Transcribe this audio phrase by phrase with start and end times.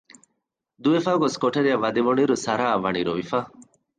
[0.83, 3.39] ދުވެފައި ގޮސް ކޮޓަރިއަށް ވަދެވުނުއިރު ސަރާއަށްވަނީ ރޮވިފަ